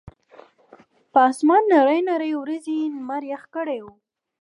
پۀ 1.13 1.21
اسمان 1.31 1.63
نرۍ 1.71 1.99
نرۍ 2.07 2.31
وريځې 2.37 2.75
نمر 2.95 3.21
يخ 3.31 3.43
کړے 3.55 3.77
وو 3.83 3.91